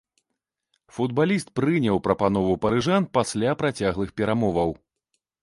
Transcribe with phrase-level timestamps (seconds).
[0.95, 4.77] Футбаліст прыняў прапанову парыжан пасля працяглых перамоваў.